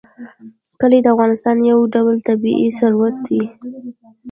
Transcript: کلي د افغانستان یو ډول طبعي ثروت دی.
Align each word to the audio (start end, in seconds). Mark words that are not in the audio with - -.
کلي 0.79 0.99
د 1.03 1.07
افغانستان 1.13 1.57
یو 1.71 1.79
ډول 1.93 2.15
طبعي 2.27 2.67
ثروت 2.79 3.15
دی. 3.27 3.41